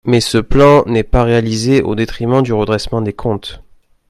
[0.03, 3.61] Mais ce plan n’est pas réalisé au détriment du redressement des comptes.